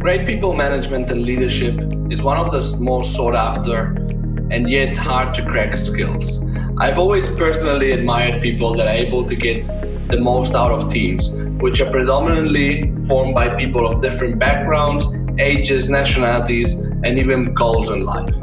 Great 0.00 0.26
people 0.26 0.54
management 0.54 1.10
and 1.10 1.26
leadership 1.26 1.78
is 2.10 2.22
one 2.22 2.38
of 2.38 2.50
the 2.50 2.78
most 2.78 3.14
sought 3.14 3.34
after 3.34 3.88
and 4.50 4.70
yet 4.70 4.96
hard 4.96 5.34
to 5.34 5.44
crack 5.44 5.76
skills. 5.76 6.42
I've 6.78 6.98
always 6.98 7.28
personally 7.28 7.90
admired 7.90 8.40
people 8.40 8.74
that 8.76 8.86
are 8.86 8.94
able 8.94 9.26
to 9.26 9.36
get 9.36 9.66
the 10.08 10.18
most 10.18 10.54
out 10.54 10.72
of 10.72 10.90
teams, 10.90 11.28
which 11.60 11.82
are 11.82 11.90
predominantly 11.90 12.96
formed 13.06 13.34
by 13.34 13.54
people 13.56 13.86
of 13.86 14.00
different 14.00 14.38
backgrounds, 14.38 15.04
ages, 15.38 15.90
nationalities, 15.90 16.78
and 17.04 17.18
even 17.18 17.52
goals 17.52 17.90
in 17.90 18.02
life. 18.02 18.34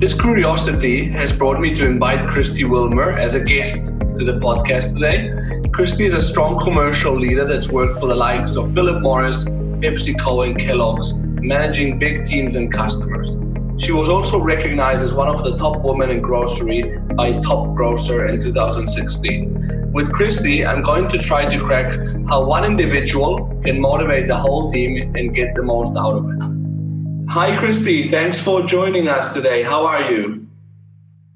This 0.00 0.20
curiosity 0.20 1.08
has 1.10 1.32
brought 1.32 1.60
me 1.60 1.72
to 1.76 1.86
invite 1.86 2.26
Christy 2.26 2.64
Wilmer 2.64 3.12
as 3.12 3.36
a 3.36 3.44
guest 3.44 3.96
to 4.16 4.24
the 4.24 4.40
podcast 4.40 4.94
today. 4.94 5.30
Christy 5.70 6.06
is 6.06 6.14
a 6.14 6.20
strong 6.20 6.58
commercial 6.58 7.14
leader 7.16 7.44
that's 7.46 7.68
worked 7.68 8.00
for 8.00 8.08
the 8.08 8.16
likes 8.16 8.56
of 8.56 8.74
Philip 8.74 9.00
Morris, 9.00 9.46
PepsiCo, 9.82 10.46
and 10.46 10.58
Kellogg's, 10.58 11.14
managing 11.14 11.98
big 11.98 12.24
teams 12.24 12.54
and 12.54 12.72
customers. 12.72 13.36
She 13.82 13.90
was 13.90 14.08
also 14.08 14.38
recognized 14.38 15.02
as 15.02 15.12
one 15.12 15.28
of 15.28 15.42
the 15.42 15.56
top 15.58 15.82
women 15.82 16.10
in 16.10 16.20
grocery 16.20 16.98
by 17.16 17.40
Top 17.40 17.74
Grocer 17.74 18.26
in 18.26 18.40
2016. 18.40 19.90
With 19.92 20.12
Christy, 20.12 20.64
I'm 20.64 20.82
going 20.82 21.08
to 21.08 21.18
try 21.18 21.46
to 21.46 21.58
crack 21.64 21.90
how 22.28 22.44
one 22.44 22.64
individual 22.64 23.60
can 23.64 23.80
motivate 23.80 24.28
the 24.28 24.36
whole 24.36 24.70
team 24.70 25.16
and 25.16 25.34
get 25.34 25.54
the 25.56 25.62
most 25.62 25.96
out 25.96 26.14
of 26.14 26.30
it. 26.30 27.28
Hi, 27.30 27.56
Christy. 27.58 28.08
Thanks 28.08 28.40
for 28.40 28.62
joining 28.62 29.08
us 29.08 29.34
today. 29.34 29.62
How 29.62 29.84
are 29.84 30.12
you? 30.12 30.46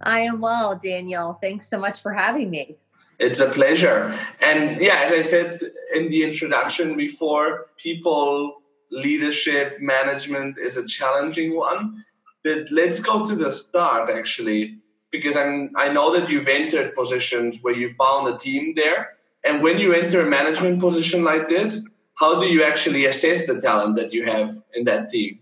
I 0.00 0.20
am 0.20 0.40
well, 0.40 0.78
Daniel. 0.80 1.38
Thanks 1.40 1.68
so 1.68 1.78
much 1.78 2.00
for 2.00 2.12
having 2.12 2.50
me. 2.50 2.76
It's 3.18 3.40
a 3.40 3.48
pleasure. 3.48 4.18
And 4.40 4.80
yeah, 4.80 4.98
as 5.00 5.12
I 5.12 5.22
said 5.22 5.62
in 5.94 6.10
the 6.10 6.22
introduction 6.22 6.96
before, 6.96 7.66
people 7.76 8.62
leadership 8.90 9.78
management 9.80 10.58
is 10.58 10.76
a 10.76 10.86
challenging 10.86 11.56
one 11.56 12.04
but 12.46 12.70
let's 12.70 13.00
go 13.00 13.26
to 13.26 13.34
the 13.34 13.50
start 13.50 14.08
actually, 14.08 14.78
because 15.10 15.36
I'm 15.36 15.72
I 15.76 15.92
know 15.92 16.16
that 16.16 16.30
you've 16.30 16.46
entered 16.46 16.94
positions 16.94 17.58
where 17.60 17.74
you 17.74 17.92
found 17.94 18.32
a 18.32 18.38
team 18.38 18.74
there, 18.76 19.14
and 19.42 19.64
when 19.64 19.80
you 19.80 19.92
enter 19.92 20.20
a 20.24 20.30
management 20.30 20.78
position 20.78 21.24
like 21.24 21.48
this, 21.48 21.84
how 22.20 22.38
do 22.38 22.46
you 22.46 22.62
actually 22.62 23.04
assess 23.06 23.48
the 23.48 23.60
talent 23.60 23.96
that 23.96 24.12
you 24.12 24.24
have 24.26 24.56
in 24.74 24.84
that 24.84 25.10
team? 25.10 25.40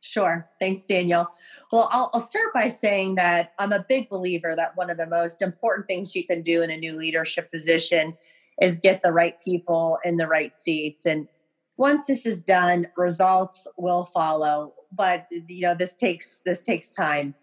Sure. 0.00 0.48
Thanks, 0.58 0.84
Daniel. 0.84 1.28
Well, 1.70 1.88
I'll, 1.92 2.10
I'll, 2.14 2.20
start 2.20 2.54
by 2.54 2.68
saying 2.68 3.16
that 3.16 3.52
I'm 3.58 3.72
a 3.72 3.84
big 3.86 4.08
believer 4.08 4.54
that 4.56 4.74
one 4.76 4.88
of 4.88 4.96
the 4.96 5.06
most 5.06 5.42
important 5.42 5.86
things 5.86 6.16
you 6.16 6.26
can 6.26 6.42
do 6.42 6.62
in 6.62 6.70
a 6.70 6.76
new 6.76 6.96
leadership 6.96 7.50
position 7.50 8.16
is 8.62 8.80
get 8.80 9.02
the 9.02 9.12
right 9.12 9.38
people 9.42 9.98
in 10.02 10.16
the 10.16 10.26
right 10.26 10.56
seats. 10.56 11.04
And 11.04 11.28
once 11.76 12.06
this 12.06 12.24
is 12.24 12.42
done, 12.42 12.88
results 12.96 13.66
will 13.76 14.04
follow. 14.04 14.72
But 14.92 15.26
you 15.30 15.60
know 15.60 15.74
this 15.74 15.94
takes 15.94 16.40
this 16.40 16.62
takes 16.62 16.94
time. 16.94 17.34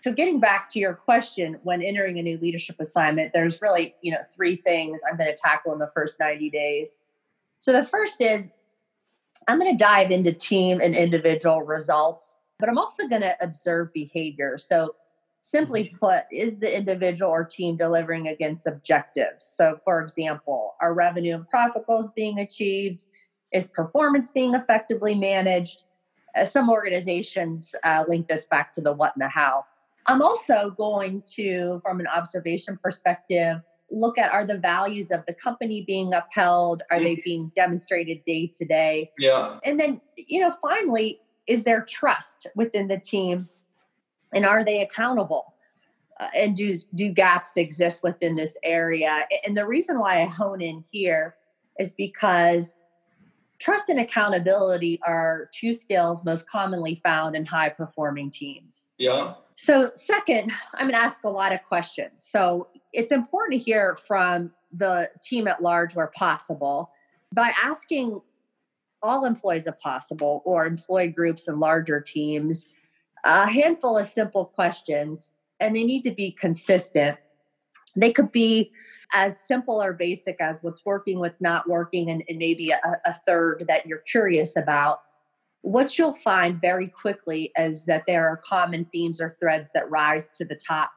So 0.00 0.10
getting 0.10 0.40
back 0.40 0.68
to 0.70 0.78
your 0.78 0.94
question 0.94 1.58
when 1.62 1.82
entering 1.82 2.18
a 2.18 2.22
new 2.22 2.38
leadership 2.38 2.76
assignment 2.80 3.32
there's 3.34 3.60
really 3.60 3.94
you 4.00 4.12
know 4.12 4.20
three 4.34 4.56
things 4.56 5.00
i'm 5.08 5.16
going 5.18 5.28
to 5.28 5.36
tackle 5.36 5.72
in 5.72 5.78
the 5.78 5.88
first 5.88 6.18
90 6.18 6.48
days. 6.48 6.96
So 7.58 7.72
the 7.72 7.84
first 7.84 8.22
is 8.22 8.50
i'm 9.46 9.58
going 9.58 9.76
to 9.76 9.84
dive 9.84 10.10
into 10.10 10.32
team 10.32 10.80
and 10.80 10.96
individual 10.96 11.60
results 11.62 12.34
but 12.58 12.68
i'm 12.68 12.78
also 12.78 13.06
going 13.06 13.22
to 13.22 13.36
observe 13.40 13.92
behavior 13.92 14.58
so 14.58 14.94
simply 15.42 15.84
mm-hmm. 15.84 15.96
put 15.98 16.24
is 16.32 16.58
the 16.58 16.76
individual 16.76 17.30
or 17.30 17.44
team 17.44 17.76
delivering 17.76 18.28
against 18.28 18.66
objectives 18.66 19.44
so 19.44 19.78
for 19.84 20.00
example 20.00 20.74
are 20.80 20.94
revenue 20.94 21.34
and 21.34 21.48
profit 21.48 21.86
goals 21.86 22.10
being 22.12 22.38
achieved 22.40 23.04
is 23.52 23.70
performance 23.70 24.30
being 24.32 24.54
effectively 24.54 25.14
managed 25.14 25.82
uh, 26.36 26.44
some 26.44 26.68
organizations 26.68 27.74
uh, 27.84 28.04
link 28.08 28.28
this 28.28 28.46
back 28.46 28.72
to 28.74 28.80
the 28.80 28.92
what 28.92 29.14
and 29.16 29.22
the 29.22 29.28
how. 29.28 29.64
I'm 30.06 30.22
also 30.22 30.74
going 30.76 31.22
to, 31.34 31.80
from 31.82 31.98
an 31.98 32.06
observation 32.06 32.78
perspective, 32.80 33.60
look 33.90 34.18
at 34.18 34.32
are 34.32 34.44
the 34.44 34.58
values 34.58 35.10
of 35.10 35.24
the 35.26 35.34
company 35.34 35.84
being 35.86 36.12
upheld? 36.12 36.82
Are 36.90 37.00
they 37.00 37.14
mm-hmm. 37.14 37.22
being 37.24 37.52
demonstrated 37.56 38.24
day 38.24 38.50
to 38.54 38.64
day? 38.64 39.10
Yeah. 39.18 39.58
And 39.64 39.80
then, 39.80 40.00
you 40.16 40.40
know, 40.40 40.52
finally, 40.62 41.20
is 41.46 41.64
there 41.64 41.82
trust 41.82 42.46
within 42.54 42.88
the 42.88 42.98
team? 42.98 43.48
And 44.34 44.44
are 44.44 44.64
they 44.64 44.82
accountable? 44.82 45.54
Uh, 46.18 46.28
and 46.34 46.56
do 46.56 46.74
do 46.94 47.10
gaps 47.10 47.56
exist 47.56 48.02
within 48.02 48.34
this 48.34 48.56
area? 48.62 49.26
And 49.44 49.56
the 49.56 49.66
reason 49.66 49.98
why 49.98 50.22
I 50.22 50.26
hone 50.26 50.60
in 50.60 50.82
here 50.90 51.36
is 51.78 51.94
because 51.94 52.76
Trust 53.58 53.88
and 53.88 54.00
accountability 54.00 55.00
are 55.06 55.48
two 55.52 55.72
skills 55.72 56.24
most 56.24 56.48
commonly 56.48 57.00
found 57.02 57.34
in 57.34 57.46
high 57.46 57.70
performing 57.70 58.30
teams. 58.30 58.88
Yeah. 58.98 59.34
So, 59.56 59.90
second, 59.94 60.52
I'm 60.74 60.82
going 60.82 60.92
to 60.92 60.98
ask 60.98 61.24
a 61.24 61.30
lot 61.30 61.54
of 61.54 61.62
questions. 61.66 62.12
So, 62.18 62.68
it's 62.92 63.12
important 63.12 63.58
to 63.58 63.64
hear 63.64 63.96
from 63.96 64.52
the 64.72 65.08
team 65.22 65.48
at 65.48 65.62
large 65.62 65.94
where 65.94 66.08
possible 66.08 66.90
by 67.32 67.52
asking 67.62 68.20
all 69.02 69.24
employees 69.24 69.66
if 69.66 69.78
possible 69.80 70.42
or 70.44 70.66
employee 70.66 71.08
groups 71.08 71.48
and 71.48 71.60
larger 71.60 72.00
teams 72.00 72.68
a 73.26 73.50
handful 73.50 73.98
of 73.98 74.06
simple 74.06 74.44
questions 74.44 75.30
and 75.58 75.74
they 75.74 75.84
need 75.84 76.02
to 76.02 76.12
be 76.12 76.30
consistent. 76.30 77.18
They 77.96 78.12
could 78.12 78.30
be 78.30 78.70
as 79.12 79.40
simple 79.40 79.82
or 79.82 79.92
basic 79.92 80.36
as 80.40 80.62
what's 80.62 80.84
working, 80.84 81.18
what's 81.18 81.40
not 81.40 81.68
working, 81.68 82.10
and, 82.10 82.22
and 82.28 82.38
maybe 82.38 82.70
a, 82.70 82.80
a 83.04 83.14
third 83.26 83.64
that 83.68 83.86
you're 83.86 83.98
curious 83.98 84.56
about. 84.56 85.00
What 85.62 85.98
you'll 85.98 86.14
find 86.14 86.60
very 86.60 86.88
quickly 86.88 87.52
is 87.58 87.84
that 87.86 88.04
there 88.06 88.28
are 88.28 88.36
common 88.36 88.84
themes 88.86 89.20
or 89.20 89.36
threads 89.40 89.70
that 89.72 89.90
rise 89.90 90.30
to 90.32 90.44
the 90.44 90.54
top 90.54 90.92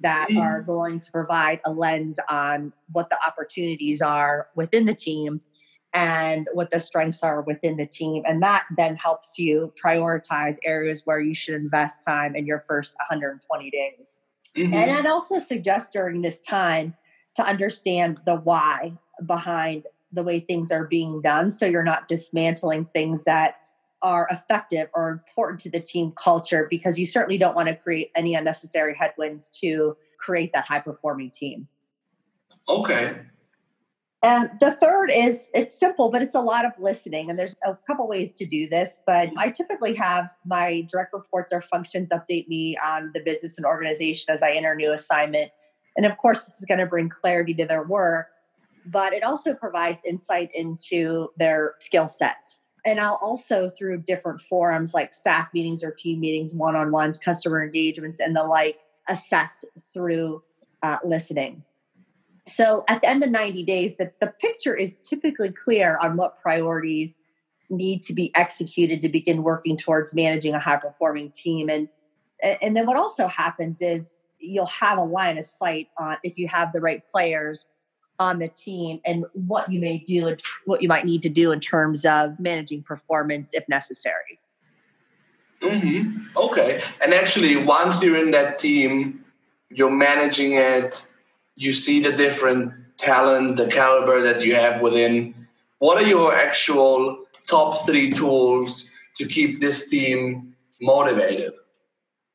that 0.00 0.28
mm. 0.30 0.40
are 0.40 0.62
going 0.62 1.00
to 1.00 1.12
provide 1.12 1.60
a 1.64 1.72
lens 1.72 2.18
on 2.28 2.72
what 2.92 3.08
the 3.10 3.18
opportunities 3.26 4.02
are 4.02 4.48
within 4.54 4.86
the 4.86 4.94
team 4.94 5.40
and 5.92 6.48
what 6.52 6.70
the 6.70 6.78
strengths 6.78 7.22
are 7.22 7.42
within 7.42 7.76
the 7.76 7.86
team. 7.86 8.22
And 8.26 8.42
that 8.42 8.64
then 8.76 8.96
helps 8.96 9.38
you 9.38 9.72
prioritize 9.82 10.56
areas 10.64 11.02
where 11.04 11.20
you 11.20 11.34
should 11.34 11.54
invest 11.54 12.02
time 12.06 12.36
in 12.36 12.46
your 12.46 12.60
first 12.60 12.94
120 13.10 13.70
days. 13.70 14.20
Mm-hmm. 14.56 14.74
And 14.74 14.90
I'd 14.90 15.06
also 15.06 15.38
suggest 15.38 15.92
during 15.92 16.22
this 16.22 16.40
time 16.40 16.94
to 17.36 17.44
understand 17.44 18.20
the 18.26 18.36
why 18.36 18.92
behind 19.26 19.84
the 20.12 20.22
way 20.22 20.40
things 20.40 20.72
are 20.72 20.86
being 20.86 21.20
done 21.20 21.50
so 21.50 21.66
you're 21.66 21.84
not 21.84 22.08
dismantling 22.08 22.86
things 22.86 23.22
that 23.24 23.56
are 24.02 24.26
effective 24.30 24.88
or 24.94 25.10
important 25.10 25.60
to 25.60 25.70
the 25.70 25.80
team 25.80 26.12
culture 26.16 26.66
because 26.70 26.98
you 26.98 27.04
certainly 27.04 27.38
don't 27.38 27.54
want 27.54 27.68
to 27.68 27.76
create 27.76 28.10
any 28.16 28.34
unnecessary 28.34 28.94
headwinds 28.98 29.48
to 29.48 29.96
create 30.18 30.50
that 30.54 30.64
high 30.64 30.80
performing 30.80 31.30
team. 31.30 31.68
Okay. 32.68 33.20
And 34.22 34.50
the 34.60 34.72
third 34.72 35.10
is 35.10 35.50
it's 35.54 35.78
simple, 35.78 36.10
but 36.10 36.20
it's 36.20 36.34
a 36.34 36.40
lot 36.40 36.66
of 36.66 36.72
listening. 36.78 37.30
And 37.30 37.38
there's 37.38 37.56
a 37.64 37.76
couple 37.86 38.06
ways 38.06 38.34
to 38.34 38.44
do 38.44 38.68
this. 38.68 39.00
But 39.06 39.30
I 39.38 39.48
typically 39.48 39.94
have 39.94 40.28
my 40.44 40.82
direct 40.90 41.14
reports 41.14 41.52
or 41.52 41.62
functions 41.62 42.10
update 42.10 42.46
me 42.46 42.76
on 42.84 43.12
the 43.14 43.20
business 43.20 43.56
and 43.56 43.66
organization 43.66 44.32
as 44.32 44.42
I 44.42 44.52
enter 44.52 44.72
a 44.72 44.76
new 44.76 44.92
assignment. 44.92 45.50
And 45.96 46.04
of 46.04 46.18
course, 46.18 46.44
this 46.44 46.58
is 46.58 46.66
going 46.66 46.80
to 46.80 46.86
bring 46.86 47.08
clarity 47.08 47.54
to 47.54 47.64
their 47.64 47.82
work, 47.82 48.28
but 48.86 49.12
it 49.14 49.22
also 49.22 49.54
provides 49.54 50.02
insight 50.04 50.50
into 50.54 51.30
their 51.38 51.74
skill 51.80 52.06
sets. 52.06 52.60
And 52.84 53.00
I'll 53.00 53.18
also, 53.20 53.70
through 53.70 54.02
different 54.06 54.40
forums 54.40 54.94
like 54.94 55.12
staff 55.12 55.48
meetings 55.52 55.82
or 55.82 55.90
team 55.90 56.20
meetings, 56.20 56.54
one 56.54 56.76
on 56.76 56.92
ones, 56.92 57.18
customer 57.18 57.62
engagements, 57.62 58.20
and 58.20 58.34
the 58.36 58.44
like, 58.44 58.78
assess 59.08 59.64
through 59.92 60.42
uh, 60.82 60.98
listening. 61.04 61.62
So 62.50 62.84
at 62.88 63.00
the 63.00 63.08
end 63.08 63.22
of 63.22 63.30
90 63.30 63.64
days, 63.64 63.96
the, 63.96 64.12
the 64.20 64.28
picture 64.28 64.74
is 64.74 64.96
typically 65.04 65.50
clear 65.50 65.98
on 65.98 66.16
what 66.16 66.40
priorities 66.40 67.18
need 67.68 68.02
to 68.02 68.12
be 68.12 68.34
executed 68.34 69.00
to 69.02 69.08
begin 69.08 69.42
working 69.42 69.76
towards 69.76 70.14
managing 70.14 70.54
a 70.54 70.60
high 70.60 70.76
performing 70.76 71.30
team. 71.30 71.68
And, 71.68 71.88
and 72.42 72.76
then 72.76 72.86
what 72.86 72.96
also 72.96 73.28
happens 73.28 73.80
is 73.80 74.24
you'll 74.40 74.66
have 74.66 74.98
a 74.98 75.04
line 75.04 75.38
of 75.38 75.46
sight 75.46 75.88
on 75.96 76.16
if 76.22 76.36
you 76.38 76.48
have 76.48 76.72
the 76.72 76.80
right 76.80 77.02
players 77.10 77.68
on 78.18 78.38
the 78.38 78.48
team 78.48 79.00
and 79.04 79.24
what 79.32 79.70
you 79.70 79.80
may 79.80 79.98
do 79.98 80.28
and 80.28 80.40
what 80.66 80.82
you 80.82 80.88
might 80.88 81.06
need 81.06 81.22
to 81.22 81.28
do 81.28 81.52
in 81.52 81.60
terms 81.60 82.04
of 82.04 82.38
managing 82.38 82.82
performance 82.82 83.50
if 83.54 83.66
necessary. 83.68 84.38
Mm-hmm. 85.62 86.36
Okay. 86.36 86.82
And 87.00 87.14
actually, 87.14 87.56
once 87.56 88.00
you're 88.02 88.16
in 88.16 88.30
that 88.30 88.58
team, 88.58 89.24
you're 89.70 89.90
managing 89.90 90.52
it, 90.52 91.06
you 91.60 91.74
see 91.74 92.00
the 92.00 92.10
different 92.10 92.72
talent, 92.96 93.58
the 93.58 93.66
caliber 93.66 94.22
that 94.22 94.40
you 94.40 94.54
have 94.54 94.80
within. 94.80 95.34
What 95.78 95.98
are 95.98 96.06
your 96.06 96.34
actual 96.34 97.24
top 97.46 97.84
three 97.84 98.10
tools 98.10 98.88
to 99.18 99.26
keep 99.26 99.60
this 99.60 99.88
team 99.88 100.56
motivated? 100.80 101.52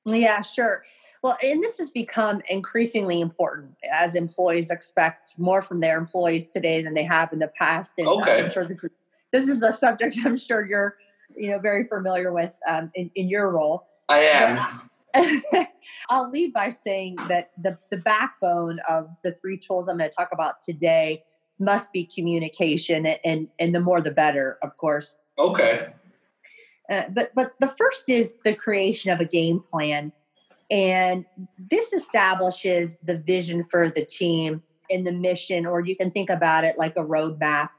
Yeah, 0.05 0.41
sure. 0.41 0.83
Well, 1.23 1.37
and 1.41 1.63
this 1.63 1.79
has 1.79 1.89
become 1.89 2.43
increasingly 2.49 3.19
important 3.19 3.75
as 3.91 4.13
employees 4.13 4.69
expect 4.69 5.39
more 5.39 5.63
from 5.63 5.79
their 5.79 5.97
employees 5.97 6.51
today 6.51 6.83
than 6.83 6.93
they 6.93 7.03
have 7.03 7.33
in 7.33 7.39
the 7.39 7.47
past. 7.47 7.95
And 7.97 8.07
okay. 8.07 8.43
I'm 8.43 8.51
sure 8.51 8.67
this 8.67 8.83
is 8.83 8.91
this 9.31 9.47
is 9.47 9.63
a 9.63 9.71
subject 9.71 10.17
I'm 10.23 10.37
sure 10.37 10.63
you're 10.63 10.97
you 11.35 11.49
know 11.49 11.57
very 11.57 11.87
familiar 11.87 12.31
with 12.31 12.51
um, 12.69 12.91
in, 12.93 13.09
in 13.15 13.27
your 13.27 13.49
role. 13.49 13.87
I 14.07 14.19
am. 14.19 14.89
I'll 16.09 16.29
lead 16.29 16.53
by 16.53 16.69
saying 16.69 17.15
that 17.29 17.51
the, 17.61 17.77
the 17.89 17.97
backbone 17.97 18.79
of 18.89 19.09
the 19.23 19.33
three 19.41 19.57
tools 19.57 19.87
I'm 19.87 19.97
going 19.97 20.09
to 20.09 20.15
talk 20.15 20.29
about 20.31 20.61
today 20.61 21.23
must 21.59 21.93
be 21.93 22.05
communication, 22.05 23.05
and 23.05 23.47
and 23.59 23.73
the 23.73 23.79
more 23.79 24.01
the 24.01 24.11
better, 24.11 24.57
of 24.61 24.75
course. 24.77 25.15
Okay. 25.37 25.87
Uh, 26.89 27.03
but 27.13 27.33
but 27.33 27.53
the 27.59 27.67
first 27.67 28.09
is 28.09 28.35
the 28.43 28.53
creation 28.53 29.11
of 29.11 29.19
a 29.19 29.25
game 29.25 29.61
plan, 29.71 30.11
and 30.69 31.25
this 31.57 31.93
establishes 31.93 32.97
the 33.03 33.17
vision 33.17 33.65
for 33.69 33.89
the 33.89 34.05
team 34.05 34.61
and 34.89 35.07
the 35.07 35.11
mission, 35.11 35.65
or 35.65 35.81
you 35.81 35.95
can 35.95 36.11
think 36.11 36.29
about 36.29 36.63
it 36.63 36.77
like 36.77 36.95
a 36.97 37.03
roadmap. 37.03 37.69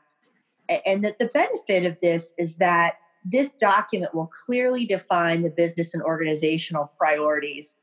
And 0.84 1.04
that 1.04 1.20
the 1.20 1.26
benefit 1.26 1.84
of 1.84 1.96
this 2.02 2.34
is 2.38 2.56
that 2.56 2.94
this 3.28 3.52
document 3.52 4.14
will 4.14 4.30
clearly 4.46 4.86
define 4.86 5.42
the 5.42 5.50
business 5.50 5.94
and 5.94 6.02
organizational 6.02 6.92
priorities. 6.96 7.74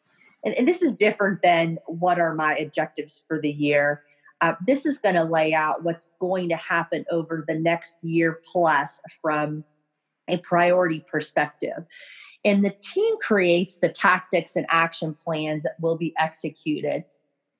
And, 0.45 0.54
and 0.56 0.68
this 0.68 0.81
is 0.81 0.95
different 0.95 1.42
than 1.42 1.80
what 1.86 2.19
are 2.19 2.34
my 2.34 2.56
objectives 2.56 3.24
for 3.28 3.42
the 3.42 3.51
year. 3.51 4.04
Uh, 4.40 4.54
this 4.66 4.86
is 4.86 4.98
going 4.98 5.16
to 5.16 5.24
lay 5.24 5.54
out 5.54 5.84
what's 5.84 6.12
going 6.19 6.50
to 6.50 6.56
happen 6.56 7.06
over 7.12 7.44
the 7.48 7.56
next 7.56 8.04
year 8.04 8.40
plus 8.45 9.01
from 9.22 9.63
a 10.30 10.38
priority 10.38 11.06
perspective. 11.12 11.86
And 12.46 12.63
the 12.63 12.75
team 12.81 13.16
creates 13.22 13.80
the 13.80 13.89
tactics 13.89 14.56
and 14.56 14.66
action 14.69 15.16
plans 15.24 15.63
that 15.63 15.80
will 15.80 15.98
be 15.98 16.13
executed. 16.18 17.04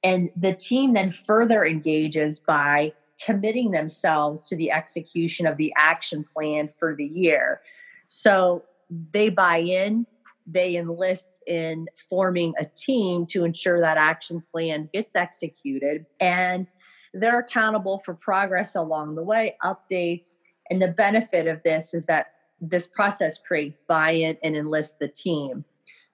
And 0.03 0.29
the 0.36 0.53
team 0.53 0.94
then 0.94 1.09
further 1.09 1.65
engages 1.65 2.39
by 2.39 2.94
committing 3.24 3.71
themselves 3.71 4.48
to 4.50 4.56
the 4.56 4.71
execution 4.71 5.45
of 5.45 5.57
the 5.57 5.74
action 5.77 6.25
plan 6.33 6.69
for 6.80 6.95
the 6.95 7.06
year. 7.06 7.62
So 8.07 8.63
they 9.12 9.30
buy 9.30 9.57
in, 9.57 10.06
they 10.45 10.75
enlist 10.75 11.33
in 11.48 11.88
forming 12.10 12.54
a 12.60 12.65
team 12.65 13.25
to 13.27 13.44
ensure 13.44 13.80
that 13.80 13.98
action 13.98 14.44
plan 14.51 14.89
gets 14.94 15.15
executed, 15.15 16.06
and 16.19 16.68
they're 17.13 17.39
accountable 17.39 18.00
for 18.00 18.13
progress 18.13 18.75
along 18.75 19.15
the 19.15 19.24
way, 19.24 19.56
updates. 19.63 20.38
And 20.69 20.81
the 20.81 20.88
benefit 20.88 21.48
of 21.48 21.62
this 21.63 21.94
is 21.94 22.06
that 22.07 22.27
this 22.60 22.88
process 22.88 23.38
creates 23.38 23.81
buy 23.88 24.12
in 24.12 24.38
and 24.44 24.56
enlists 24.56 24.95
the 25.00 25.07
team. 25.07 25.63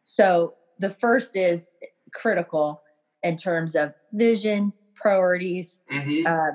So 0.03 0.55
the 0.79 0.89
first 0.89 1.35
is 1.35 1.71
critical 2.13 2.81
in 3.23 3.37
terms 3.37 3.75
of 3.75 3.93
vision, 4.13 4.73
priorities, 4.99 5.79
mm-hmm. 5.91 6.27
uh, 6.27 6.51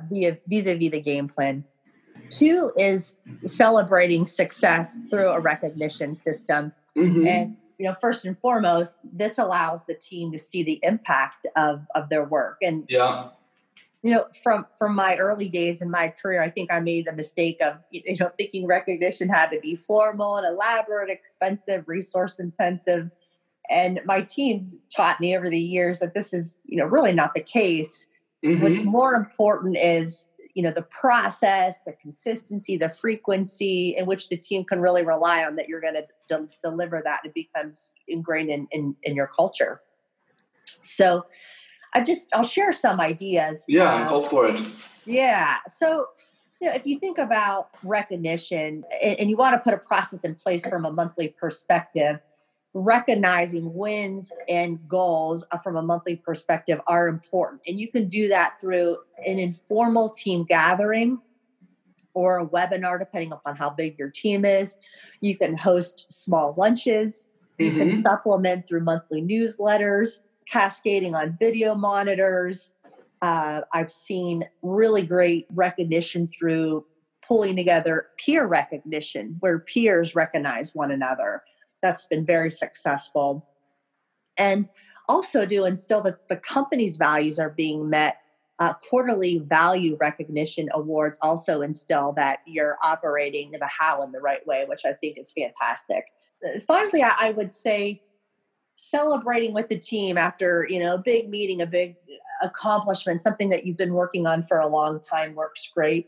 vis 0.47 0.67
a 0.67 0.75
vis 0.77 0.91
the 0.91 1.01
game 1.01 1.29
plan. 1.29 1.65
Two 2.31 2.73
is 2.77 3.17
celebrating 3.45 4.27
success 4.27 5.01
through 5.11 5.29
a 5.29 5.41
recognition 5.41 6.17
system. 6.17 6.73
Mm-hmm. 6.97 7.27
And 7.27 7.57
you 7.79 7.87
know, 7.87 7.95
first 8.01 8.25
and 8.25 8.39
foremost, 8.39 9.01
this 9.13 9.39
allows 9.39 9.85
the 9.85 9.95
team 9.95 10.33
to 10.33 10.39
see 10.39 10.63
the 10.63 10.81
impact 10.83 11.47
of 11.57 11.87
of 11.95 12.09
their 12.09 12.25
work. 12.25 12.59
And 12.63 12.85
yeah, 12.89 13.31
you 14.03 14.13
know, 14.13 14.27
from 14.43 14.67
from 14.79 14.95
my 14.95 15.17
early 15.17 15.49
days 15.49 15.83
in 15.83 15.91
my 15.91 16.09
career, 16.09 16.43
I 16.43 16.51
think 16.51 16.71
I 16.71 16.81
made 16.81 17.07
the 17.07 17.13
mistake 17.13 17.59
of 17.61 17.79
you 17.91 18.17
know 18.21 18.31
thinking 18.37 18.67
recognition 18.67 19.29
had 19.29 19.51
to 19.51 19.61
be 19.61 19.77
formal 19.77 20.37
and 20.37 20.47
elaborate, 20.47 21.11
expensive, 21.11 21.85
resource 21.89 22.39
intensive. 22.39 23.11
And 23.71 24.01
my 24.05 24.21
teams 24.21 24.81
taught 24.95 25.21
me 25.21 25.37
over 25.37 25.49
the 25.49 25.59
years 25.59 26.01
that 26.01 26.15
this 26.15 26.35
is, 26.35 26.59
you 26.67 26.77
know, 26.77 26.85
really 26.85 27.13
not 27.13 27.33
the 27.35 27.41
case. 27.41 28.07
Mm-hmm. 28.45 28.63
What's 28.63 28.83
more 28.83 29.15
important 29.15 29.77
is, 29.79 30.27
you 30.55 30.63
know, 30.63 30.71
the 30.71 30.83
process, 30.83 31.83
the 31.85 31.95
consistency, 32.01 32.77
the 32.77 32.91
frequency 32.91 33.97
in 33.97 34.07
which 34.07 34.29
the 34.29 34.37
team 34.37 34.65
can 34.65 34.81
really 34.81 35.05
rely 35.05 35.45
on 35.45 35.57
that 35.57 35.69
you're 35.69 35.81
going 35.81 35.95
to 35.95 36.05
de- 36.29 36.49
deliver 36.63 37.01
that. 37.03 37.21
It 37.25 37.35
becomes 37.35 37.91
ingrained 38.07 38.51
in, 38.51 38.69
in, 38.71 38.95
in 39.03 39.17
your 39.17 39.27
culture. 39.27 39.81
So 40.83 41.27
I 41.95 42.03
just, 42.03 42.29
I'll 42.35 42.45
share 42.45 42.73
some 42.73 43.01
ideas. 43.01 43.65
Yeah, 43.67 43.95
um, 43.95 44.09
go 44.09 44.23
for 44.23 44.47
it. 44.47 44.61
Yeah. 45.07 45.57
So, 45.67 46.09
you 46.61 46.69
know, 46.69 46.75
if 46.75 46.87
you 46.87 46.99
think 46.99 47.19
about 47.19 47.71
recognition 47.83 48.85
and, 49.03 49.19
and 49.19 49.31
you 49.31 49.37
want 49.37 49.55
to 49.55 49.59
put 49.59 49.75
a 49.75 49.79
process 49.79 50.25
in 50.25 50.35
place 50.35 50.65
from 50.65 50.85
a 50.85 50.93
monthly 50.93 51.29
perspective, 51.29 52.21
recognizing 52.75 53.73
wins 53.73 54.33
and 54.49 54.81
goals 54.89 55.47
from 55.63 55.77
a 55.77 55.83
monthly 55.83 56.17
perspective 56.17 56.81
are 56.89 57.07
important. 57.07 57.63
And 57.69 57.79
you 57.79 57.89
can 57.89 58.09
do 58.09 58.29
that 58.29 58.61
through 58.61 58.99
an 59.25 59.39
informal 59.39 60.11
team 60.11 60.45
gathering 60.45 61.21
or 62.15 62.41
a 62.41 62.47
webinar, 62.47 62.99
depending 62.99 63.33
upon 63.33 63.57
how 63.57 63.71
big 63.71 63.97
your 63.97 64.11
team 64.11 64.45
is. 64.45 64.77
You 65.21 65.37
can 65.37 65.57
host 65.57 66.07
small 66.11 66.55
lunches. 66.59 67.29
You 67.59 67.71
mm-hmm. 67.71 67.79
can 67.79 67.97
supplement 67.97 68.67
through 68.67 68.81
monthly 68.81 69.23
newsletters, 69.23 70.23
cascading 70.51 71.15
on 71.15 71.37
video 71.39 71.77
monitors. 71.77 72.73
Uh, 73.23 73.63
I've 73.73 73.93
seen 73.93 74.45
really 74.63 75.03
great 75.03 75.47
recognition 75.55 76.29
through 76.29 76.85
pulling 77.27 77.55
together 77.55 78.09
peer 78.19 78.47
recognition, 78.47 79.37
where 79.39 79.61
peers 79.61 80.17
recognize 80.17 80.75
one 80.75 80.91
another 80.91 81.43
that's 81.85 82.07
been 82.07 82.25
very 82.25 82.51
successful. 82.51 83.47
And 84.39 84.71
also 85.07 85.45
to 85.45 85.65
instill 85.67 86.01
that 86.01 86.29
the 86.29 86.37
company's 86.37 86.97
values 86.97 87.39
are 87.39 87.51
being 87.51 87.91
met. 87.91 88.17
Uh, 88.61 88.73
quarterly 88.89 89.39
value 89.39 89.97
recognition 90.01 90.69
awards 90.73 91.19
also 91.21 91.61
instill 91.61 92.13
that 92.13 92.39
you're 92.47 92.79
operating 92.85 93.51
the 93.51 93.67
how 93.67 94.01
in 94.05 94.13
the 94.13 94.21
right 94.21 94.47
way, 94.47 94.65
which 94.69 94.83
I 94.87 94.93
think 94.93 95.19
is 95.19 95.33
fantastic. 95.33 96.05
Uh, 96.47 96.61
finally, 96.65 97.03
I, 97.03 97.15
I 97.19 97.31
would 97.33 97.51
say 97.51 98.01
celebrating 98.77 99.55
with 99.55 99.69
the 99.69 99.77
team 99.77 100.17
after 100.17 100.69
you 100.71 100.79
know 100.79 100.95
a 100.95 100.99
big 100.99 101.29
meeting, 101.29 101.63
a 101.63 101.67
big 101.67 101.97
accomplishment, 102.43 103.21
something 103.21 103.49
that 103.49 103.67
you've 103.67 103.77
been 103.77 103.93
working 103.93 104.25
on 104.25 104.45
for 104.45 104.61
a 104.61 104.69
long 104.69 105.01
time 105.01 105.35
works 105.35 105.69
great. 105.75 106.07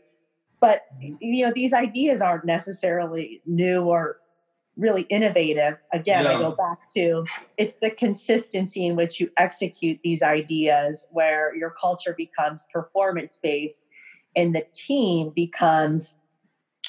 But 0.61 0.83
you 1.19 1.45
know 1.45 1.51
these 1.53 1.73
ideas 1.73 2.21
aren't 2.21 2.45
necessarily 2.45 3.41
new 3.45 3.81
or 3.83 4.19
really 4.77 5.03
innovative 5.03 5.77
again 5.91 6.23
yeah. 6.23 6.31
i 6.31 6.39
go 6.39 6.51
back 6.51 6.87
to 6.87 7.25
it's 7.57 7.77
the 7.77 7.89
consistency 7.89 8.85
in 8.85 8.95
which 8.95 9.19
you 9.19 9.29
execute 9.37 9.99
these 10.03 10.21
ideas 10.21 11.07
where 11.11 11.55
your 11.55 11.71
culture 11.71 12.13
becomes 12.15 12.65
performance 12.71 13.39
based 13.41 13.83
and 14.35 14.55
the 14.55 14.65
team 14.73 15.31
becomes 15.35 16.15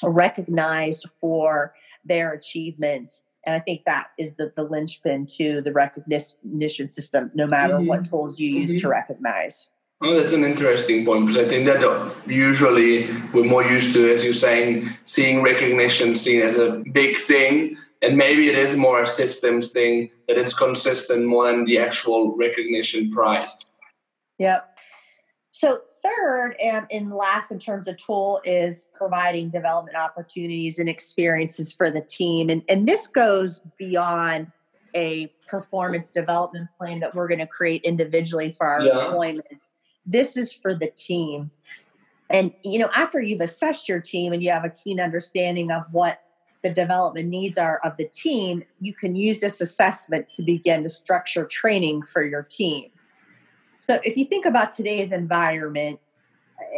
recognized 0.03 1.07
for 1.19 1.73
their 2.05 2.31
achievements 2.33 3.23
and 3.45 3.55
i 3.55 3.59
think 3.59 3.81
that 3.85 4.07
is 4.17 4.33
the, 4.35 4.53
the 4.55 4.63
linchpin 4.63 5.25
to 5.25 5.61
the 5.61 5.71
recognition 5.71 6.87
system 6.89 7.31
no 7.33 7.47
matter 7.47 7.73
mm-hmm. 7.73 7.87
what 7.87 8.05
tools 8.05 8.39
you 8.39 8.49
use 8.49 8.71
mm-hmm. 8.71 8.81
to 8.81 8.87
recognize 8.87 9.67
Oh, 10.01 10.17
that's 10.17 10.31
an 10.31 10.45
interesting 10.45 11.05
point 11.05 11.27
because 11.27 11.43
I 11.43 11.47
think 11.47 11.65
that 11.65 12.13
usually 12.25 13.11
we're 13.33 13.43
more 13.43 13.63
used 13.63 13.93
to, 13.93 14.09
as 14.09 14.23
you're 14.23 14.31
saying, 14.31 14.89
seeing 15.03 15.41
recognition 15.41 16.15
seen 16.15 16.41
as 16.41 16.57
a 16.57 16.81
big 16.93 17.17
thing. 17.17 17.77
And 18.01 18.15
maybe 18.17 18.47
it 18.47 18.57
is 18.57 18.77
more 18.77 19.01
a 19.01 19.05
systems 19.05 19.69
thing 19.69 20.09
that 20.29 20.37
it's 20.37 20.53
consistent 20.53 21.25
more 21.25 21.51
than 21.51 21.65
the 21.65 21.79
actual 21.79 22.33
recognition 22.37 23.11
prize. 23.11 23.65
Yep. 24.37 24.69
So, 25.51 25.81
third 26.01 26.55
and 26.63 26.87
in 26.89 27.09
last 27.09 27.51
in 27.51 27.59
terms 27.59 27.89
of 27.89 27.97
tool 27.97 28.39
is 28.45 28.87
providing 28.93 29.49
development 29.49 29.97
opportunities 29.97 30.79
and 30.79 30.87
experiences 30.87 31.73
for 31.73 31.91
the 31.91 31.99
team. 31.99 32.49
And, 32.49 32.63
and 32.69 32.87
this 32.87 33.05
goes 33.05 33.59
beyond 33.77 34.49
a 34.95 35.27
performance 35.45 36.09
development 36.09 36.69
plan 36.77 37.01
that 37.01 37.13
we're 37.13 37.27
going 37.27 37.39
to 37.39 37.47
create 37.47 37.83
individually 37.83 38.53
for 38.53 38.65
our 38.65 38.81
yeah. 38.81 39.07
employments 39.07 39.71
this 40.09 40.35
is 40.35 40.51
for 40.51 40.73
the 40.73 40.87
team. 40.87 41.51
And 42.29 42.51
you 42.63 42.79
know, 42.79 42.89
after 42.95 43.21
you've 43.21 43.41
assessed 43.41 43.87
your 43.87 43.99
team 43.99 44.33
and 44.33 44.43
you 44.43 44.51
have 44.51 44.65
a 44.65 44.69
keen 44.69 44.99
understanding 44.99 45.71
of 45.71 45.83
what 45.91 46.21
the 46.61 46.69
development 46.69 47.29
needs 47.29 47.57
are 47.57 47.79
of 47.83 47.95
the 47.97 48.05
team, 48.05 48.63
you 48.81 48.93
can 48.93 49.15
use 49.15 49.39
this 49.39 49.61
assessment 49.61 50.29
to 50.31 50.43
begin 50.43 50.83
to 50.83 50.89
structure 50.89 51.45
training 51.45 52.03
for 52.03 52.23
your 52.23 52.43
team. 52.43 52.89
So 53.77 53.99
if 54.03 54.17
you 54.17 54.25
think 54.25 54.45
about 54.45 54.73
today's 54.73 55.13
environment 55.13 55.99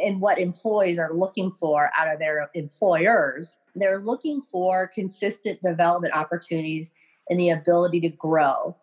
and 0.04 0.22
what 0.22 0.38
employees 0.38 1.00
are 1.00 1.12
looking 1.12 1.52
for 1.60 1.90
out 1.98 2.14
of 2.14 2.20
their 2.20 2.50
employers, 2.54 3.58
they're 3.76 4.00
looking 4.00 4.42
for 4.52 4.88
consistent 4.88 5.62
development 5.64 6.14
opportunities 6.14 6.92
and 7.30 7.40
the 7.40 7.50
ability 7.50 8.02
to 8.02 8.10
grow. 8.10 8.76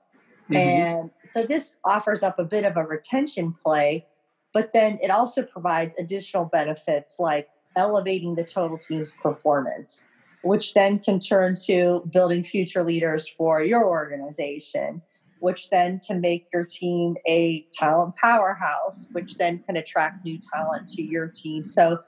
Mm-hmm. 0.50 0.56
And 0.56 1.10
so 1.24 1.44
this 1.44 1.78
offers 1.84 2.24
up 2.24 2.40
a 2.40 2.44
bit 2.44 2.64
of 2.64 2.76
a 2.76 2.82
retention 2.82 3.52
play 3.52 4.06
but 4.52 4.70
then 4.72 4.98
it 5.02 5.10
also 5.10 5.42
provides 5.42 5.94
additional 5.98 6.44
benefits 6.44 7.16
like 7.18 7.48
elevating 7.76 8.34
the 8.34 8.44
total 8.44 8.78
team's 8.78 9.12
performance, 9.22 10.06
which 10.42 10.74
then 10.74 10.98
can 10.98 11.20
turn 11.20 11.54
to 11.66 12.02
building 12.12 12.42
future 12.42 12.82
leaders 12.82 13.28
for 13.28 13.62
your 13.62 13.84
organization, 13.86 15.02
which 15.40 15.70
then 15.70 16.00
can 16.06 16.20
make 16.20 16.46
your 16.52 16.64
team 16.64 17.16
a 17.26 17.66
talent 17.72 18.16
powerhouse, 18.16 19.06
which 19.12 19.36
then 19.36 19.58
can 19.60 19.76
attract 19.76 20.24
new 20.24 20.38
talent 20.52 20.88
to 20.88 21.02
your 21.02 21.28
team. 21.28 21.64
So 21.64 22.00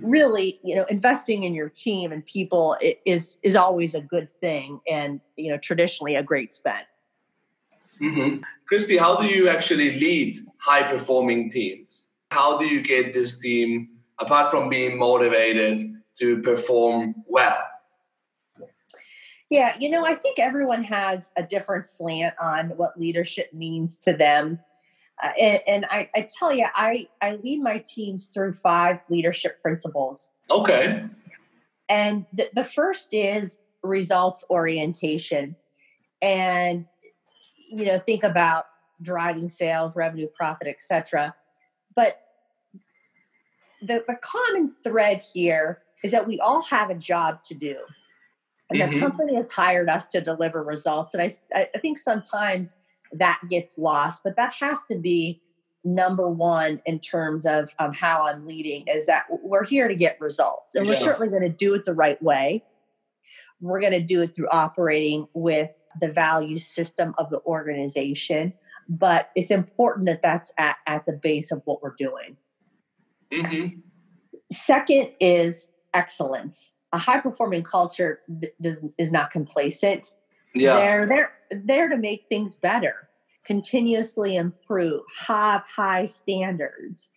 really, 0.00 0.60
you 0.62 0.76
know, 0.76 0.84
investing 0.90 1.44
in 1.44 1.54
your 1.54 1.68
team 1.68 2.12
and 2.12 2.24
people 2.24 2.76
is 3.06 3.38
is 3.42 3.56
always 3.56 3.94
a 3.94 4.00
good 4.00 4.28
thing, 4.40 4.80
and 4.88 5.20
you 5.36 5.50
know, 5.50 5.58
traditionally 5.58 6.14
a 6.16 6.22
great 6.22 6.52
spend. 6.52 6.84
Mm-hmm. 8.02 8.42
Christy, 8.68 8.96
how 8.96 9.16
do 9.16 9.26
you 9.26 9.48
actually 9.48 9.98
lead 9.98 10.36
high 10.58 10.82
performing 10.82 11.50
teams? 11.50 12.10
How 12.30 12.58
do 12.58 12.66
you 12.66 12.82
get 12.82 13.14
this 13.14 13.38
team, 13.38 13.88
apart 14.18 14.50
from 14.50 14.68
being 14.68 14.98
motivated, 14.98 15.94
to 16.18 16.42
perform 16.42 17.14
well? 17.26 17.58
Yeah, 19.50 19.74
you 19.78 19.88
know, 19.88 20.04
I 20.04 20.14
think 20.14 20.38
everyone 20.38 20.84
has 20.84 21.32
a 21.36 21.42
different 21.42 21.86
slant 21.86 22.34
on 22.38 22.70
what 22.76 23.00
leadership 23.00 23.52
means 23.54 23.96
to 23.98 24.12
them. 24.12 24.60
Uh, 25.22 25.30
and, 25.40 25.62
and 25.66 25.86
I, 25.86 26.10
I, 26.14 26.28
tell 26.38 26.52
you, 26.52 26.66
I, 26.74 27.08
I 27.22 27.36
lead 27.36 27.62
my 27.62 27.78
teams 27.78 28.26
through 28.26 28.52
five 28.52 29.00
leadership 29.08 29.62
principles. 29.62 30.28
Okay. 30.50 31.04
And 31.88 32.26
the, 32.34 32.50
the 32.54 32.64
first 32.64 33.08
is 33.12 33.60
results 33.82 34.44
orientation. 34.50 35.56
And, 36.20 36.84
you 37.68 37.86
know, 37.86 37.98
think 37.98 38.22
about 38.22 38.66
driving 39.00 39.48
sales, 39.48 39.96
revenue, 39.96 40.26
profit, 40.28 40.68
etc. 40.68 41.34
But 41.94 42.20
the, 43.80 44.04
the 44.06 44.16
common 44.20 44.74
thread 44.82 45.22
here 45.32 45.80
is 46.02 46.12
that 46.12 46.26
we 46.26 46.40
all 46.40 46.62
have 46.62 46.90
a 46.90 46.94
job 46.94 47.42
to 47.44 47.54
do. 47.54 47.76
And 48.70 48.80
mm-hmm. 48.80 48.94
the 48.94 49.00
company 49.00 49.34
has 49.36 49.50
hired 49.50 49.88
us 49.88 50.08
to 50.08 50.20
deliver 50.20 50.62
results. 50.62 51.14
And 51.14 51.22
I, 51.22 51.68
I 51.74 51.78
think 51.78 51.98
sometimes 51.98 52.76
that 53.12 53.40
gets 53.48 53.78
lost, 53.78 54.22
but 54.22 54.36
that 54.36 54.52
has 54.54 54.84
to 54.90 54.96
be 54.96 55.40
number 55.84 56.28
one 56.28 56.82
in 56.84 56.98
terms 56.98 57.46
of, 57.46 57.74
of 57.78 57.96
how 57.96 58.26
I'm 58.26 58.46
leading 58.46 58.86
is 58.88 59.06
that 59.06 59.24
we're 59.42 59.64
here 59.64 59.88
to 59.88 59.94
get 59.94 60.20
results. 60.20 60.74
And 60.74 60.84
yeah. 60.84 60.92
we're 60.92 60.96
certainly 60.96 61.28
going 61.28 61.42
to 61.42 61.48
do 61.48 61.74
it 61.74 61.84
the 61.84 61.94
right 61.94 62.20
way. 62.22 62.64
We're 63.60 63.80
going 63.80 63.92
to 63.92 64.00
do 64.00 64.20
it 64.22 64.36
through 64.36 64.48
operating 64.50 65.26
with 65.34 65.72
the 66.00 66.08
value 66.08 66.58
system 66.58 67.14
of 67.18 67.30
the 67.30 67.40
organization. 67.40 68.52
But 68.88 69.30
it's 69.34 69.50
important 69.50 70.06
that 70.06 70.22
that's 70.22 70.52
at, 70.56 70.76
at 70.86 71.04
the 71.04 71.12
base 71.12 71.52
of 71.52 71.62
what 71.64 71.82
we're 71.82 71.96
doing. 71.98 72.36
Mm-hmm. 73.32 73.80
Second 74.50 75.10
is 75.20 75.70
excellence. 75.92 76.72
A 76.92 76.98
high 76.98 77.20
performing 77.20 77.62
culture 77.62 78.20
does, 78.62 78.84
is 78.96 79.12
not 79.12 79.30
complacent. 79.30 80.14
Yeah. 80.54 80.76
They're 80.76 81.06
there 81.06 81.32
there 81.50 81.88
to 81.88 81.96
make 81.96 82.26
things 82.28 82.54
better, 82.54 83.08
continuously 83.44 84.36
improve, 84.36 85.02
have 85.26 85.62
high 85.64 86.06
standards. 86.06 87.10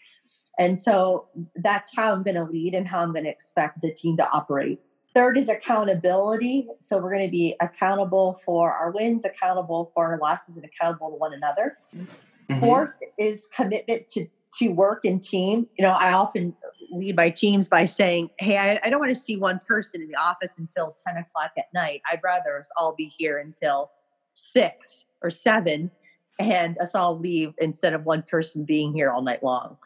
And 0.60 0.78
so 0.78 1.28
that's 1.56 1.90
how 1.96 2.12
I'm 2.12 2.24
going 2.24 2.36
to 2.36 2.44
lead 2.44 2.76
and 2.76 2.88
how 2.88 3.00
I'm 3.00 3.14
going 3.14 3.24
to 3.24 3.30
expect 3.30 3.82
the 3.82 3.94
team 3.94 4.18
to 4.18 4.30
operate. 4.30 4.80
Third 5.14 5.38
is 5.38 5.50
accountability. 5.50 6.68
So 6.80 6.98
we're 6.98 7.12
going 7.12 7.26
to 7.26 7.32
be 7.32 7.56
accountable 7.60 8.40
for 8.46 8.72
our 8.72 8.92
wins, 8.92 9.26
accountable 9.26 9.92
for 9.94 10.08
our 10.08 10.18
losses, 10.18 10.56
and 10.56 10.66
accountable 10.66 11.10
to 11.10 11.16
one 11.16 11.34
another. 11.34 11.78
Mm-hmm. 11.96 12.60
Fourth 12.60 12.94
is 13.18 13.48
commitment 13.54 14.08
to 14.10 14.28
to 14.60 14.68
work 14.70 15.06
in 15.06 15.20
team. 15.20 15.68
You 15.78 15.84
know, 15.84 15.94
I 15.94 16.12
often 16.12 16.54
lead 16.92 17.16
my 17.16 17.30
teams 17.30 17.70
by 17.70 17.86
saying, 17.86 18.30
Hey, 18.40 18.58
I, 18.58 18.80
I 18.84 18.90
don't 18.90 19.00
want 19.00 19.16
to 19.16 19.20
see 19.20 19.38
one 19.38 19.62
person 19.66 20.02
in 20.02 20.10
the 20.10 20.16
office 20.16 20.58
until 20.58 20.96
10 21.06 21.18
o'clock 21.18 21.52
at 21.58 21.74
night. 21.74 22.02
I'd 22.12 22.20
rather 22.24 22.60
us 22.60 22.70
all 22.76 22.94
be 22.94 23.06
here 23.06 23.38
until 23.38 23.92
six 24.36 25.06
or 25.22 25.30
seven 25.30 25.92
and 26.40 26.78
us 26.80 26.96
all 26.96 27.18
leave 27.18 27.54
instead 27.60 27.94
of 27.94 28.06
one 28.06 28.24
person 28.24 28.66
being 28.66 28.94
here 28.94 29.12
all 29.12 29.22
night 29.22 29.44
long. 29.44 29.78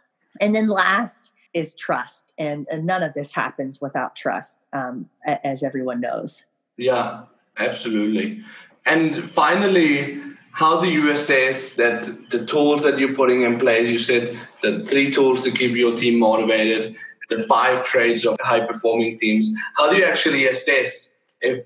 And 0.42 0.56
then 0.56 0.68
last 0.68 1.32
is 1.56 1.74
trust. 1.74 2.34
And, 2.38 2.68
and 2.70 2.86
none 2.86 3.02
of 3.02 3.14
this 3.14 3.34
happens 3.34 3.82
without 3.82 4.16
trust, 4.16 4.68
um, 4.74 5.10
as 5.44 5.64
everyone 5.64 6.02
knows. 6.02 6.46
Yeah, 6.78 7.24
absolutely. 7.58 8.44
And 8.86 9.32
finally, 9.32 10.22
how 10.52 10.80
do 10.80 10.88
you 10.88 11.10
assess 11.12 11.74
that 11.74 12.30
the 12.30 12.46
tools 12.46 12.84
that 12.84 13.00
you're 13.00 13.14
putting 13.14 13.42
in 13.42 13.60
place 13.60 13.90
you 13.90 14.00
said 14.00 14.38
the 14.62 14.86
three 14.86 15.12
tools 15.12 15.42
to 15.44 15.52
keep 15.52 15.76
your 15.76 15.94
team 15.96 16.18
motivated 16.18 16.96
the 17.30 17.40
five 17.44 17.84
traits 17.84 18.26
of 18.26 18.38
high 18.40 18.66
performing 18.66 19.18
teams 19.18 19.52
how 19.76 19.90
do 19.90 19.98
you 19.98 20.06
actually 20.06 20.48
assess 20.48 21.14
if 21.42 21.66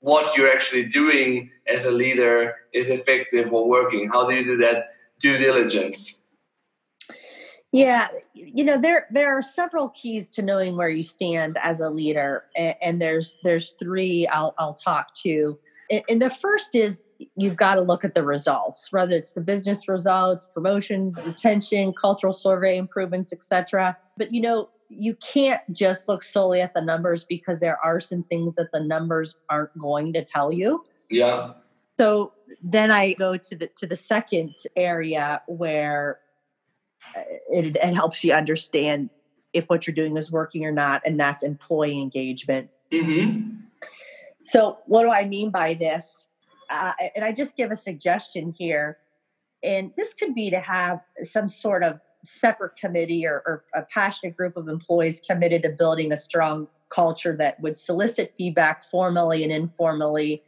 what 0.00 0.36
you're 0.36 0.52
actually 0.52 0.84
doing 0.84 1.50
as 1.66 1.84
a 1.84 1.90
leader 1.90 2.54
is 2.72 2.90
effective 2.90 3.52
or 3.52 3.68
working 3.68 4.08
how 4.08 4.24
do 4.28 4.34
you 4.34 4.44
do 4.44 4.56
that 4.56 4.90
due 5.18 5.36
diligence 5.36 6.17
yeah 7.72 8.08
you 8.32 8.64
know 8.64 8.80
there 8.80 9.06
there 9.10 9.36
are 9.36 9.42
several 9.42 9.90
keys 9.90 10.30
to 10.30 10.42
knowing 10.42 10.76
where 10.76 10.88
you 10.88 11.02
stand 11.02 11.58
as 11.62 11.80
a 11.80 11.90
leader 11.90 12.44
and, 12.56 12.74
and 12.80 13.02
there's 13.02 13.38
there's 13.44 13.72
three 13.78 14.26
i'll 14.28 14.54
i'll 14.58 14.74
talk 14.74 15.14
to. 15.14 15.58
And 16.10 16.20
the 16.20 16.28
first 16.28 16.74
is 16.74 17.06
you've 17.36 17.56
got 17.56 17.76
to 17.76 17.80
look 17.80 18.04
at 18.04 18.14
the 18.14 18.22
results 18.22 18.92
whether 18.92 19.16
it's 19.16 19.32
the 19.32 19.40
business 19.40 19.88
results 19.88 20.46
promotion 20.52 21.12
retention 21.24 21.94
cultural 21.98 22.34
survey 22.34 22.76
improvements 22.76 23.32
etc 23.32 23.96
but 24.18 24.32
you 24.32 24.42
know 24.42 24.68
you 24.88 25.14
can't 25.16 25.60
just 25.72 26.08
look 26.08 26.22
solely 26.22 26.60
at 26.60 26.74
the 26.74 26.80
numbers 26.80 27.24
because 27.24 27.60
there 27.60 27.78
are 27.84 28.00
some 28.00 28.22
things 28.24 28.54
that 28.54 28.72
the 28.72 28.80
numbers 28.80 29.36
aren't 29.50 29.76
going 29.78 30.12
to 30.14 30.24
tell 30.24 30.52
you. 30.52 30.84
Yeah. 31.10 31.52
So 31.98 32.32
then 32.62 32.90
i 32.90 33.12
go 33.12 33.36
to 33.36 33.56
the 33.56 33.68
to 33.76 33.86
the 33.86 33.96
second 33.96 34.54
area 34.74 35.42
where 35.46 36.20
it, 37.50 37.76
it 37.76 37.94
helps 37.94 38.24
you 38.24 38.32
understand 38.32 39.10
if 39.52 39.66
what 39.66 39.86
you're 39.86 39.94
doing 39.94 40.16
is 40.16 40.30
working 40.30 40.64
or 40.64 40.72
not 40.72 41.02
and 41.04 41.18
that's 41.18 41.42
employee 41.42 42.00
engagement 42.00 42.68
mm-hmm. 42.92 43.58
So, 44.48 44.78
what 44.86 45.02
do 45.02 45.10
I 45.10 45.26
mean 45.26 45.50
by 45.50 45.74
this? 45.74 46.24
Uh, 46.70 46.92
and 47.14 47.22
I 47.22 47.32
just 47.32 47.54
give 47.54 47.70
a 47.70 47.76
suggestion 47.76 48.50
here. 48.50 48.96
And 49.62 49.92
this 49.94 50.14
could 50.14 50.34
be 50.34 50.48
to 50.48 50.58
have 50.58 51.00
some 51.22 51.50
sort 51.50 51.82
of 51.82 52.00
separate 52.24 52.74
committee 52.76 53.26
or, 53.26 53.42
or 53.44 53.64
a 53.74 53.82
passionate 53.82 54.38
group 54.38 54.56
of 54.56 54.68
employees 54.68 55.20
committed 55.20 55.64
to 55.64 55.68
building 55.68 56.12
a 56.12 56.16
strong 56.16 56.66
culture 56.88 57.36
that 57.36 57.60
would 57.60 57.76
solicit 57.76 58.32
feedback 58.38 58.84
formally 58.84 59.42
and 59.42 59.52
informally 59.52 60.42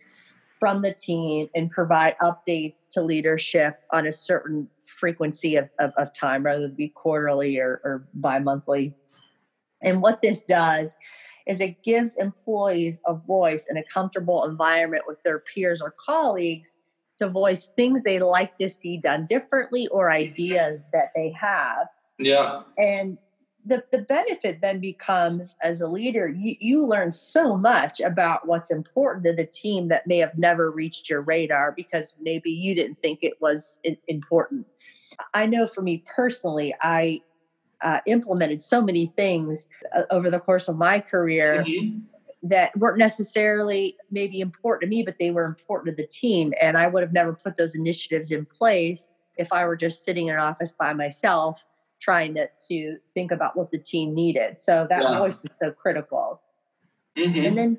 from 0.61 0.83
the 0.83 0.93
team 0.93 1.49
and 1.55 1.71
provide 1.71 2.15
updates 2.23 2.87
to 2.91 3.03
leadership 3.03 3.81
on 3.93 4.07
a 4.07 4.13
certain 4.13 4.69
frequency 4.85 5.57
of, 5.57 5.69
of, 5.81 5.93
of 5.97 6.13
time, 6.13 6.45
rather 6.45 6.61
than 6.61 6.75
be 6.75 6.89
quarterly 6.89 7.59
or, 7.59 7.81
or 7.83 8.07
bi 8.15 8.39
monthly. 8.39 8.95
And 9.83 10.03
what 10.03 10.21
this 10.21 10.43
does 10.43 10.97
is 11.47 11.61
it 11.61 11.83
gives 11.83 12.17
employees 12.17 13.01
a 13.07 13.15
voice 13.15 13.67
in 13.71 13.79
a 13.79 13.83
comfortable 13.93 14.45
environment 14.45 15.05
with 15.07 15.23
their 15.23 15.39
peers 15.39 15.81
or 15.81 15.95
colleagues 16.05 16.79
to 17.19 17.29
voice 17.29 17.71
things 17.77 18.03
they 18.03 18.19
like 18.19 18.57
to 18.59 18.69
see 18.69 18.99
done 18.99 19.27
differently 19.27 19.89
or 19.89 20.11
ideas 20.11 20.85
that 20.93 21.13
they 21.15 21.31
have. 21.31 21.89
Yeah. 22.19 22.63
And 22.77 23.17
the, 23.65 23.85
the 23.91 23.99
benefit 23.99 24.61
then 24.61 24.81
becomes 24.81 25.57
as 25.63 25.81
a 25.81 25.87
leader, 25.87 26.29
you, 26.29 26.57
you 26.61 26.87
learn 26.87 27.13
so 27.13 27.57
much 27.57 28.01
about 28.01 28.47
what's 28.47 28.71
important 28.71 29.25
to 29.25 29.33
the 29.35 29.45
team 29.45 29.89
that 29.89 30.07
may 30.07 30.19
have 30.19 30.37
never 30.39 30.71
reached 30.71 31.11
your 31.11 31.21
radar 31.21 31.73
because 31.73 32.15
maybe 32.21 32.51
you 32.51 32.75
didn't 32.75 33.01
think 33.03 33.21
it 33.23 33.35
was 33.41 33.79
important. 34.09 34.67
I 35.35 35.47
know 35.47 35.67
for 35.67 35.83
me 35.83 36.05
personally, 36.07 36.75
I 36.81 37.21
uh, 37.83 38.01
implemented 38.07 38.63
so 38.63 38.83
many 38.83 39.07
things 39.07 39.69
uh, 39.95 40.03
over 40.11 40.31
the 40.31 40.41
course 40.41 40.69
of 40.69 40.77
my 40.77 41.01
career 41.01 41.65
mm-hmm. 41.67 41.99
that 42.43 42.77
weren't 42.77 42.99
necessarily 42.99 43.97
maybe 44.11 44.41
important 44.41 44.83
to 44.83 44.97
me, 44.97 45.03
but 45.03 45.17
they 45.19 45.31
were 45.31 45.45
important 45.45 45.97
to 45.97 46.03
the 46.03 46.09
team. 46.09 46.53
And 46.61 46.79
I 46.79 46.87
would 46.87 47.03
have 47.03 47.13
never 47.13 47.35
put 47.35 47.57
those 47.57 47.75
initiatives 47.75 48.33
in 48.33 48.47
place 48.47 49.09
if 49.37 49.53
I 49.53 49.65
were 49.65 49.77
just 49.77 50.05
sitting 50.05 50.29
in 50.29 50.35
an 50.35 50.41
office 50.41 50.73
by 50.73 50.93
myself 50.93 51.65
trying 52.01 52.35
to, 52.35 52.49
to 52.69 52.97
think 53.15 53.31
about 53.31 53.57
what 53.57 53.71
the 53.71 53.79
team 53.79 54.15
needed. 54.15 54.59
So 54.59 54.87
that 54.89 55.03
yeah. 55.03 55.19
voice 55.19 55.45
is 55.45 55.51
so 55.61 55.71
critical. 55.71 56.41
Mm-hmm. 57.17 57.45
And 57.45 57.59
then 57.59 57.79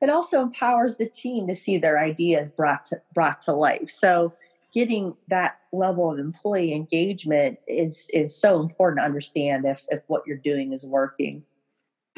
it 0.00 0.10
also 0.10 0.42
empowers 0.42 0.96
the 0.96 1.08
team 1.08 1.46
to 1.48 1.54
see 1.54 1.78
their 1.78 1.98
ideas 1.98 2.50
brought 2.50 2.84
to, 2.86 3.00
brought 3.14 3.40
to 3.42 3.52
life. 3.52 3.90
So 3.90 4.34
getting 4.72 5.16
that 5.28 5.58
level 5.72 6.12
of 6.12 6.18
employee 6.18 6.74
engagement 6.74 7.58
is 7.66 8.10
is 8.12 8.36
so 8.36 8.60
important 8.60 9.00
to 9.00 9.04
understand 9.04 9.64
if 9.64 9.84
if 9.88 10.02
what 10.06 10.22
you're 10.26 10.36
doing 10.36 10.72
is 10.72 10.84
working. 10.84 11.42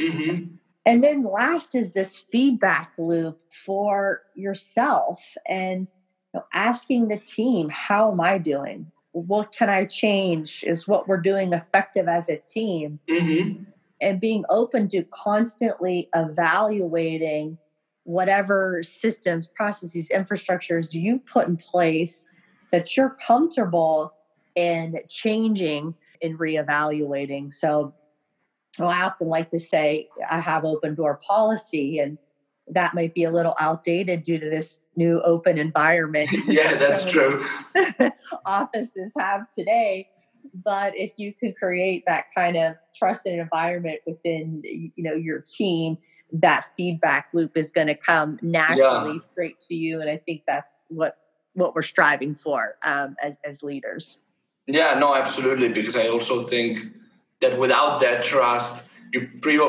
Mm-hmm. 0.00 0.56
And 0.84 1.04
then 1.04 1.22
last 1.22 1.74
is 1.74 1.92
this 1.92 2.18
feedback 2.18 2.94
loop 2.98 3.38
for 3.64 4.22
yourself 4.34 5.22
and 5.46 5.86
you 6.34 6.40
know, 6.40 6.44
asking 6.52 7.08
the 7.08 7.18
team, 7.18 7.68
how 7.68 8.10
am 8.10 8.20
I 8.20 8.38
doing? 8.38 8.90
What 9.12 9.52
can 9.52 9.68
I 9.68 9.84
change? 9.84 10.64
Is 10.66 10.86
what 10.86 11.08
we're 11.08 11.20
doing 11.20 11.52
effective 11.52 12.08
as 12.08 12.28
a 12.28 12.36
team? 12.36 13.00
Mm-hmm. 13.08 13.64
And 14.00 14.20
being 14.20 14.44
open 14.48 14.88
to 14.90 15.02
constantly 15.04 16.08
evaluating 16.14 17.58
whatever 18.04 18.82
systems, 18.82 19.48
processes, 19.48 20.08
infrastructures 20.14 20.94
you've 20.94 21.26
put 21.26 21.48
in 21.48 21.56
place 21.56 22.24
that 22.70 22.96
you're 22.96 23.16
comfortable 23.26 24.14
in 24.54 24.98
changing 25.08 25.94
and 26.22 26.38
reevaluating. 26.38 27.52
So 27.52 27.94
well, 28.78 28.88
I 28.88 29.02
often 29.02 29.28
like 29.28 29.50
to 29.50 29.60
say 29.60 30.08
I 30.30 30.40
have 30.40 30.64
open 30.64 30.94
door 30.94 31.20
policy, 31.26 31.98
and 31.98 32.18
that 32.70 32.94
might 32.94 33.14
be 33.14 33.24
a 33.24 33.30
little 33.30 33.54
outdated 33.58 34.22
due 34.22 34.38
to 34.38 34.48
this 34.48 34.80
new 34.96 35.20
open 35.22 35.58
environment. 35.58 36.30
yeah, 36.46 36.74
that's 36.76 37.10
true. 37.10 37.46
offices 38.46 39.12
have 39.18 39.50
today. 39.52 40.08
But 40.64 40.96
if 40.96 41.12
you 41.16 41.34
can 41.34 41.52
create 41.52 42.04
that 42.06 42.26
kind 42.34 42.56
of 42.56 42.76
trusted 42.94 43.38
environment 43.38 44.00
within, 44.06 44.62
you 44.64 44.92
know, 44.96 45.14
your 45.14 45.40
team, 45.40 45.98
that 46.32 46.68
feedback 46.76 47.28
loop 47.32 47.56
is 47.56 47.70
going 47.70 47.86
to 47.86 47.94
come 47.94 48.38
naturally 48.42 49.14
yeah. 49.14 49.30
straight 49.32 49.58
to 49.68 49.74
you, 49.74 50.00
and 50.00 50.10
I 50.10 50.18
think 50.18 50.42
that's 50.46 50.84
what 50.88 51.18
what 51.54 51.74
we're 51.74 51.82
striving 51.82 52.34
for 52.34 52.76
um, 52.82 53.16
as 53.22 53.36
as 53.44 53.62
leaders. 53.62 54.18
Yeah, 54.66 54.98
no, 54.98 55.14
absolutely. 55.14 55.70
Because 55.70 55.96
I 55.96 56.08
also 56.08 56.44
think 56.46 56.86
that 57.40 57.58
without 57.58 58.00
that 58.00 58.22
trust, 58.22 58.84
you 59.12 59.28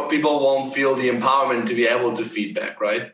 people 0.10 0.40
won't 0.40 0.74
feel 0.74 0.96
the 0.96 1.10
empowerment 1.10 1.68
to 1.68 1.76
be 1.76 1.86
able 1.86 2.16
to 2.16 2.26
feedback, 2.26 2.80
right? 2.82 3.14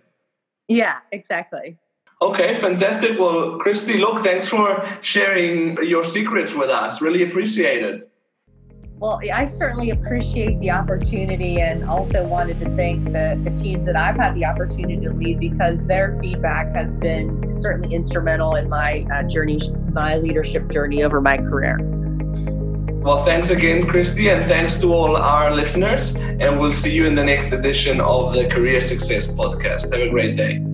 Yeah, 0.67 1.00
exactly. 1.12 1.77
Okay, 2.22 2.55
fantastic. 2.55 3.20
Well, 3.20 3.60
Christy, 3.60 3.98
look, 3.98 4.20
thanks 4.20 4.48
for 4.48 4.88
sharing 5.01 5.77
your 5.84 6.03
secrets 6.03 6.55
with 6.55 6.70
us. 6.70 7.01
Really 7.01 7.24
appreciate 7.24 7.84
it. 7.84 8.12
Well, 8.98 9.20
I 9.32 9.44
certainly 9.44 9.89
appreciate 9.89 10.58
the 10.62 10.72
opportunity 10.72 11.60
and 11.60 11.84
also 11.84 12.25
wanted 12.25 12.62
to 12.62 12.75
thank 12.77 13.03
the, 13.12 13.39
the 13.44 13.51
teams 13.62 13.86
that 13.88 13.98
I've 13.98 14.15
had 14.15 14.36
the 14.36 14.46
opportunity 14.46 14.98
to 15.01 15.12
lead 15.12 15.39
because 15.39 15.86
their 15.86 16.17
feedback 16.22 16.74
has 16.74 16.96
been 16.96 17.53
certainly 17.53 17.94
instrumental 17.94 18.55
in 18.55 18.70
my 18.70 19.05
uh, 19.13 19.24
journey, 19.24 19.60
my 19.91 20.15
leadership 20.15 20.72
journey 20.72 21.03
over 21.03 21.20
my 21.20 21.38
career. 21.38 21.77
Well, 23.05 23.24
thanks 23.24 23.51
again, 23.51 23.85
Christy, 23.85 24.29
and 24.29 24.47
thanks 24.47 24.79
to 24.79 24.91
all 24.91 25.15
our 25.15 25.53
listeners. 25.53 26.15
And 26.15 26.59
we'll 26.59 26.74
see 26.74 26.91
you 26.91 27.05
in 27.05 27.13
the 27.13 27.24
next 27.24 27.51
edition 27.51 28.01
of 28.01 28.33
the 28.33 28.47
Career 28.47 28.81
Success 28.81 29.27
Podcast. 29.27 29.93
Have 29.93 30.01
a 30.01 30.09
great 30.09 30.35
day. 30.35 30.64